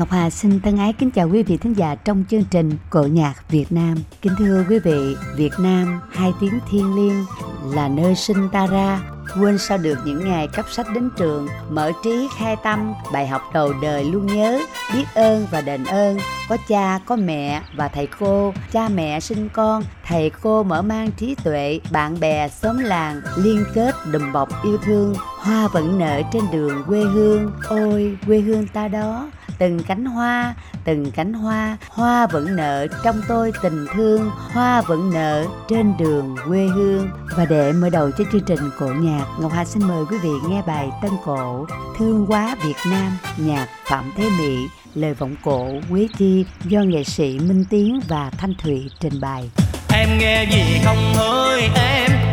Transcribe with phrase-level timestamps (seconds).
[0.00, 3.02] Ngọc Hà xin thân ái kính chào quý vị thính giả trong chương trình Cổ
[3.02, 3.94] nhạc Việt Nam.
[4.22, 7.24] Kính thưa quý vị, Việt Nam hai tiếng thiên liêng
[7.74, 9.00] là nơi sinh ta ra.
[9.40, 13.42] Quên sao được những ngày cấp sách đến trường mở trí khai tâm bài học
[13.54, 14.60] đầu đời luôn nhớ
[14.94, 16.18] biết ơn và đền ơn.
[16.48, 18.54] Có cha có mẹ và thầy cô.
[18.72, 21.80] Cha mẹ sinh con thầy cô mở mang trí tuệ.
[21.92, 25.14] Bạn bè xóm làng liên kết đùm bọc yêu thương.
[25.38, 27.52] Hoa vẫn nở trên đường quê hương.
[27.68, 31.76] Ôi quê hương ta đó từng cánh hoa, từng cánh hoa.
[31.88, 37.10] Hoa vẫn nở trong tôi tình thương, hoa vẫn nở trên đường quê hương.
[37.36, 40.30] Và để mở đầu cho chương trình cổ nhạc, ngọc hà xin mời quý vị
[40.48, 41.66] nghe bài tân cổ,
[41.98, 47.04] thương quá việt nam, nhạc phạm thế mỹ, lời vọng cổ quế chi do nghệ
[47.04, 49.50] sĩ minh tiến và thanh thụy trình bày.
[49.92, 52.29] Em nghe gì không ơi, em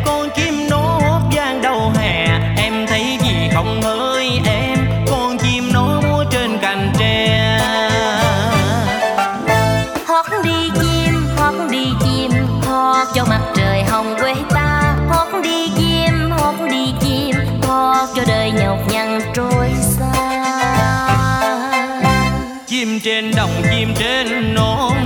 [23.17, 24.96] trên đồng chim trên non.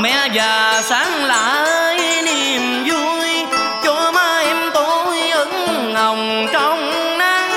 [0.00, 3.46] Mẹ già sáng lại niềm vui
[3.84, 7.50] cho má em tôi ửng hồng trong nắng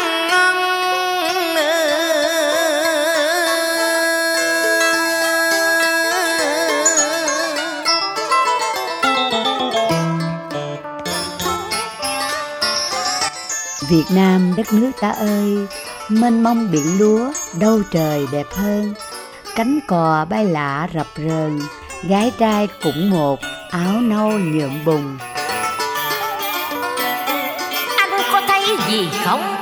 [13.89, 15.67] Việt Nam đất nước ta ơi,
[16.09, 18.93] mênh mông biển lúa, đâu trời đẹp hơn.
[19.55, 21.59] Cánh cò bay lạ rập rờn,
[22.03, 23.39] gái trai cũng một,
[23.71, 25.17] áo nâu nhuộm bùng.
[27.97, 29.56] anh có thấy gì không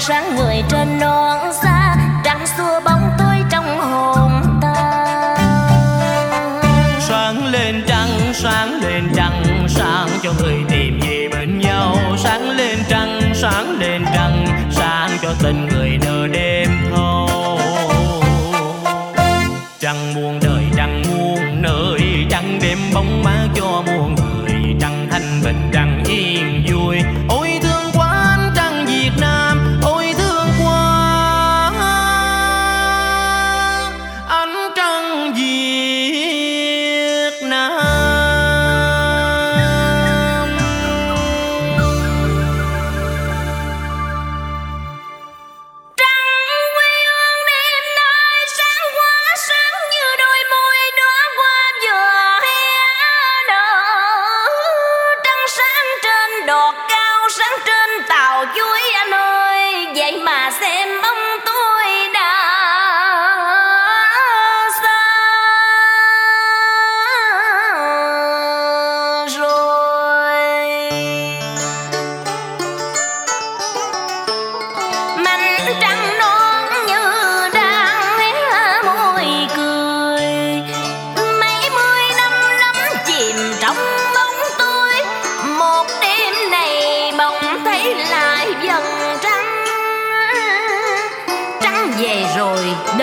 [0.00, 1.71] sáng người trên non xa.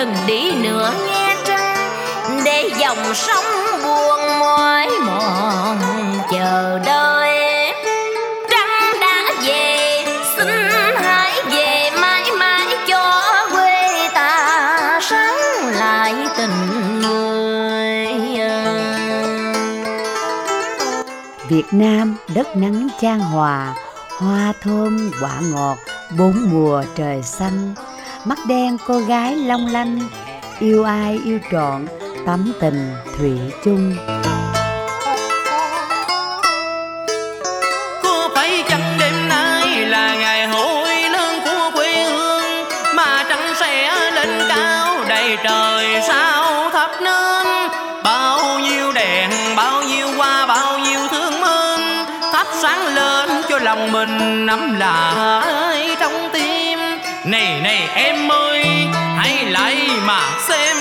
[0.00, 1.76] Đừng đi nữa nghe trăng
[2.44, 3.44] để dòng sông
[3.82, 5.78] buồn mỏi mòn
[6.32, 7.72] chờ đợi
[8.50, 10.04] trăng đã về
[10.36, 10.48] xin
[10.96, 18.06] hãy về mãi mãi cho quê ta sáng lại tình người
[21.48, 23.74] Việt Nam đất nắng chan hòa,
[24.18, 25.76] hoa thơm quả ngọt,
[26.18, 27.74] bốn mùa trời xanh.
[28.24, 29.98] Mắt đen cô gái long lanh,
[30.58, 31.86] yêu ai yêu trọn,
[32.26, 33.96] tấm tình thủy chung.
[38.02, 42.42] Có phải chăng đêm nay là ngày hội lớn của quê hương
[42.94, 47.46] Mà trăng sẽ lên cao đầy trời sao thắp nên
[48.04, 51.80] Bao nhiêu đèn, bao nhiêu hoa, bao nhiêu thương mến
[52.32, 56.59] Thắp sáng lên cho lòng mình nắm lại trong tim
[57.30, 58.64] này này em ơi,
[59.16, 60.76] hãy lại mà xem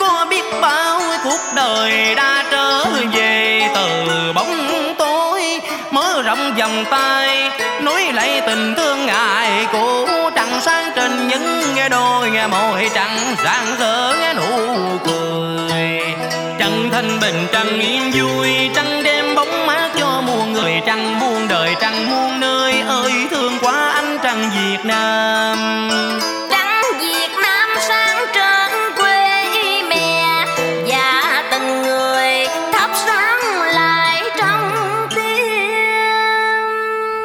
[0.00, 5.60] Có biết bao cuộc đời đã trở về từ bóng tối.
[5.90, 7.50] Mở rộng vòng tay
[7.80, 10.08] nối lại tình thương ngài cũ.
[10.34, 16.00] Trăng sáng trên những nghe đôi nghe môi trăng rạng rỡ nụ cười.
[16.58, 18.95] Trăng thanh bình trăng yên vui trăng
[24.36, 25.58] trăng việt nam.
[26.50, 29.44] Trăng việt nam sáng trên quê
[29.90, 30.44] mẹ
[30.86, 33.40] và từng người thắp sáng
[33.74, 34.70] lại trong
[35.14, 35.24] tim.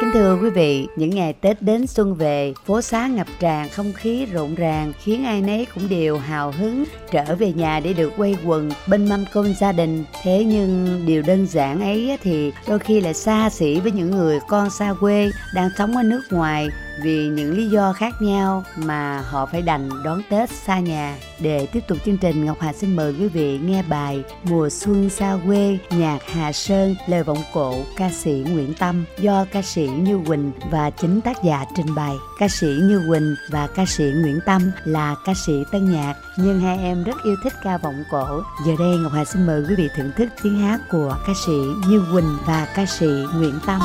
[0.00, 3.92] Kính thưa quý vị, những ngày Tết đến xuân về, phố xá ngập tràn không
[3.92, 8.12] khí rộn ràng khiến ai nấy cũng đều hào hứng trở về nhà để được
[8.16, 10.04] quây quần bên mâm cơm gia đình.
[10.22, 14.38] Thế nhưng điều đơn giản ấy thì đôi khi lại xa xỉ với những người
[14.48, 16.68] con xa quê đang sống ở nước ngoài
[17.02, 21.16] vì những lý do khác nhau mà họ phải đành đón Tết xa nhà.
[21.40, 25.10] Để tiếp tục chương trình, Ngọc Hà xin mời quý vị nghe bài Mùa xuân
[25.10, 29.88] xa quê, nhạc Hà Sơn, lời vọng cổ ca sĩ Nguyễn Tâm do ca sĩ
[29.88, 32.14] Như Quỳnh và chính tác giả trình bày.
[32.38, 36.60] Ca sĩ Như Quỳnh và ca sĩ Nguyễn Tâm là ca sĩ tân nhạc nhưng
[36.60, 38.42] hai em rất yêu thích ca vọng cổ.
[38.66, 41.52] Giờ đây Ngọc Hà xin mời quý vị thưởng thức tiếng hát của ca sĩ
[41.88, 43.80] Như Quỳnh và ca sĩ Nguyễn Tâm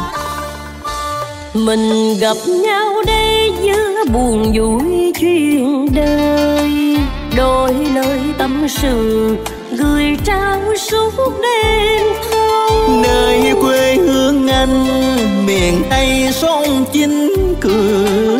[1.65, 6.97] mình gặp nhau đây giữa buồn vui chuyện đời.
[7.37, 9.35] Đôi lời tâm sự
[9.71, 12.69] gửi trao suốt đêm thâu
[13.03, 14.85] nơi quê hương anh
[15.45, 18.37] miền tây sông chính cửa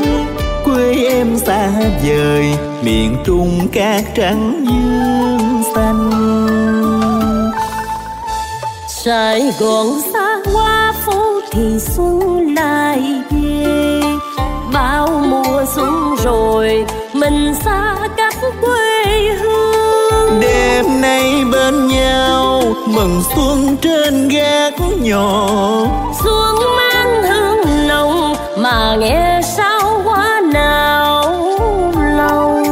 [0.66, 1.72] quê em xa
[2.08, 2.46] vời
[2.82, 6.12] miền trung cát trắng dương xanh.
[8.88, 10.17] Sài Gòn xa
[11.58, 14.02] thì xuân lại về
[14.74, 20.40] Bao mùa xuân rồi mình xa cách quê hương.
[20.42, 25.50] Đêm nay bên nhau mừng xuân trên gác nhỏ.
[26.24, 31.36] Xuân mang hương nồng mà nghe sao hoa nào
[32.18, 32.64] lòng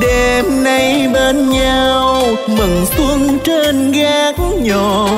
[0.00, 5.08] đêm nay bên nhau mừng xuân trên gác nhỏ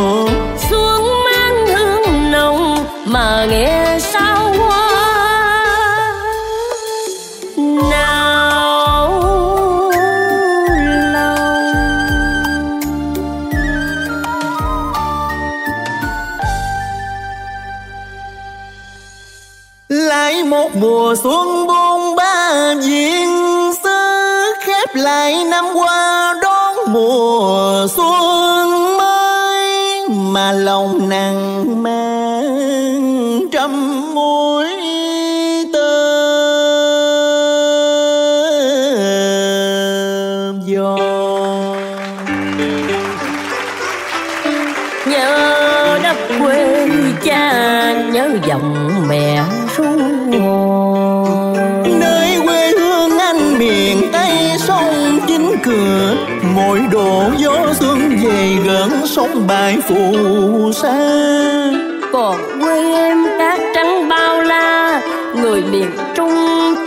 [65.54, 66.34] người miền trung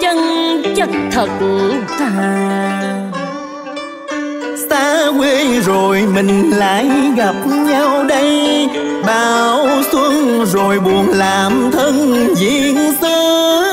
[0.01, 0.17] chân
[0.75, 1.29] chất thật
[1.99, 2.81] thà
[4.69, 8.67] xa quê rồi mình lại gặp nhau đây.
[9.05, 13.63] Bao xuân rồi buồn làm thân diện xưa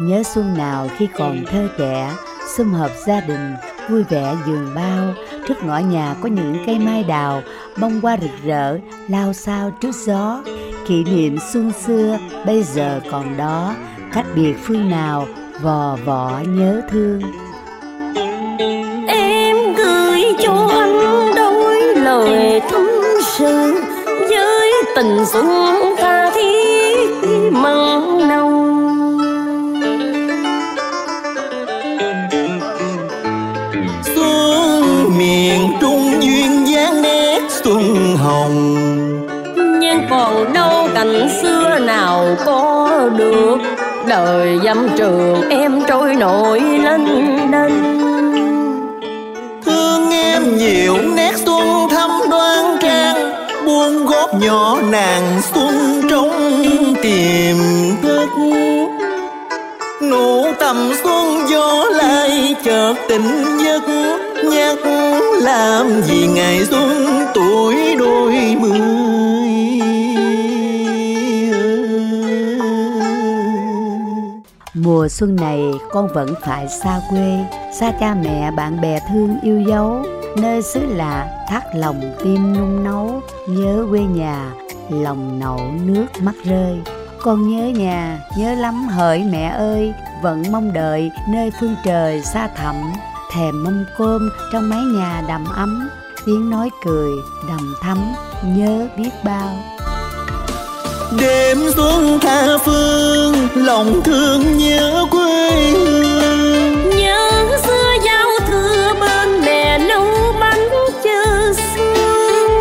[0.00, 2.10] Nhớ xuân nào khi còn thơ trẻ,
[2.56, 3.54] sum họp gia đình,
[3.88, 5.14] vui vẻ giường bao,
[5.48, 7.42] trước ngõ nhà có những cây mai đào,
[7.80, 8.78] bông hoa rực rỡ,
[9.08, 10.42] lao sao trước gió.
[10.86, 13.74] Kỷ niệm xuân xưa bây giờ còn đó,
[14.12, 15.26] cách biệt phương nào,
[15.62, 17.20] vò vỏ nhớ thương.
[19.08, 21.00] Em gửi cho anh
[21.36, 22.86] đôi lời thâm
[23.22, 23.74] sự
[24.30, 25.46] với tình xuân
[25.98, 27.10] tha thiết
[27.52, 28.65] mặn nồng
[38.26, 38.76] hồng.
[39.80, 43.56] Nhưng còn đâu cảnh xưa nào có được.
[44.06, 47.04] Đời dâm trường em trôi nổi lên
[47.52, 47.72] lên
[49.64, 53.32] thương em nhiều nét xuân thắm đoan trang
[53.66, 56.54] buông gót nhỏ nàng xuân trong
[57.02, 57.56] tiềm
[58.02, 58.28] thức.
[60.02, 63.82] Nụ tầm xuân gió lại chợt tỉnh giấc
[64.44, 64.78] nhắc
[65.40, 68.15] làm gì ngày xuân tuổi đôi
[68.60, 68.80] mươi.
[74.74, 75.60] Mùa xuân này
[75.92, 80.02] con vẫn phải xa quê, xa cha mẹ bạn bè thương yêu dấu,
[80.36, 84.52] nơi xứ lạ thắt lòng tim nung nấu, nhớ quê nhà,
[84.90, 86.78] lòng nậu nước mắt rơi.
[87.22, 92.48] Con nhớ nhà, nhớ lắm hỡi mẹ ơi, vẫn mong đợi nơi phương trời xa
[92.56, 92.76] thẳm,
[93.32, 95.88] thèm mâm cơm trong mái nhà đầm ấm,
[96.26, 97.12] tiếng nói cười
[97.48, 97.98] đầm thắm,
[98.44, 99.58] nhớ biết bao.
[101.20, 106.90] đêm xuân tha phương lòng thương nhớ quê hương.
[106.96, 110.06] Nhớ xưa giao thừa bên mẹ nấu
[110.40, 110.68] bánh
[111.04, 111.94] chờ xuân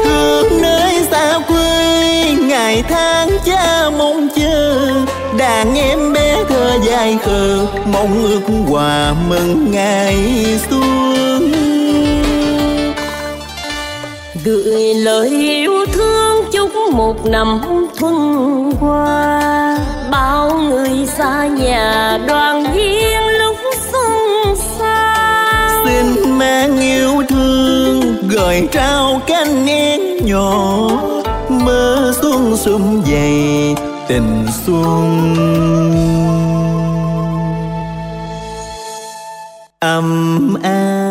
[0.04, 4.92] thương nơi xa quê ngày tháng cha mong chờ.
[5.38, 10.18] Đàn em bé thơ dài khờ mong ước quà mừng ngày
[10.70, 11.65] xuân
[14.46, 17.62] gửi lời yêu thương chúc một năm
[17.98, 18.16] thuần
[18.80, 19.78] qua
[20.12, 23.56] bao người xa nhà đoàn viên lúc
[23.92, 25.82] xuân xa.
[25.86, 30.90] Xin mang yêu thương gửi trao cánh én nhỏ.
[31.50, 33.76] Mơ xuân sum dày
[34.08, 35.36] tình xuân.
[39.80, 41.05] Ấm áp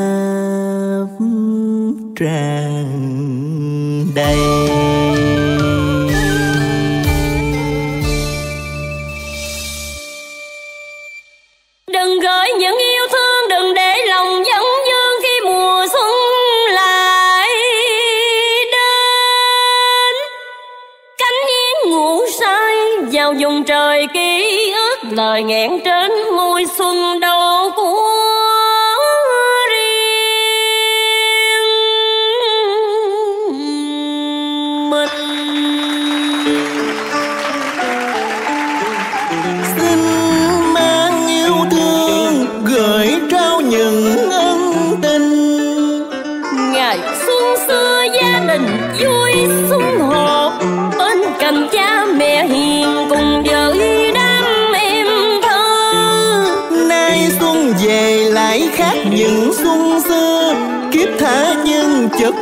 [2.17, 2.85] tràn
[4.15, 4.84] đầy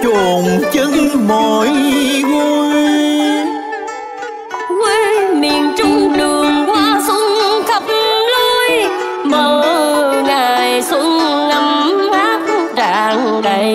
[0.02, 1.68] trồn chân mỏi
[2.23, 2.73] gối
[4.68, 7.23] quê miền trung đường qua xuân
[7.66, 7.82] khắp
[8.32, 8.88] lối
[9.25, 12.40] mơ ngày xuân ấm áp
[12.76, 13.75] tràn đầy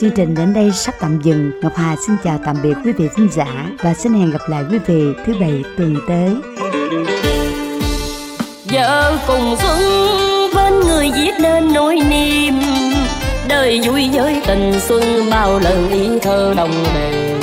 [0.00, 1.50] Chương trình đến đây sắp tạm dừng.
[1.62, 4.62] Ngọc Hà xin chào tạm biệt quý vị khán giả và xin hẹn gặp lại
[4.70, 6.30] quý vị thứ bảy tuần tới.
[8.72, 9.78] vợ cùng xuân
[10.54, 12.54] bên người viết nên nỗi niềm
[13.54, 17.34] đời vui với tình xuân bao lần ý thơ đồng bề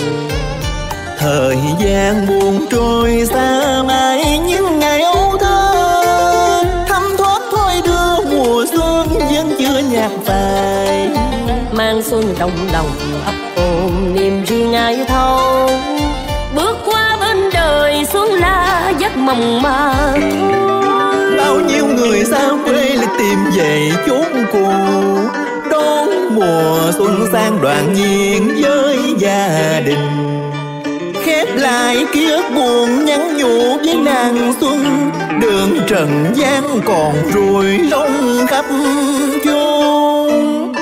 [1.17, 8.65] thời gian buồn trôi xa mãi những ngày âu thơ thấm thoát thôi đưa mùa
[8.71, 11.09] xuân vẫn chưa nhạt phai.
[11.71, 12.89] Mang xuân trong lòng
[13.25, 15.69] ấp ôm niềm riêng ai thâu.
[16.55, 19.93] Bước qua bên đời xuân la giấc mộng mơ.
[21.37, 24.67] Bao nhiêu người xa quê lại tìm về chốn cũ
[26.35, 30.41] mùa xuân sang đoàn viên với gia đình.
[31.23, 35.11] Khép lại ký ức buồn nhắn nhủ với nàng xuân
[35.41, 38.65] đường trần gian còn rùi rong khắp
[39.45, 40.73] chốn.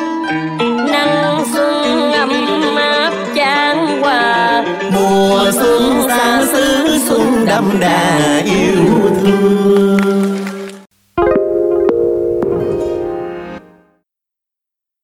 [0.92, 2.30] Nắng xuân ấm
[2.76, 4.64] áp chan hòa
[4.94, 8.86] mùa xuân xa xứ xuân đậm đà yêu
[9.24, 9.69] thương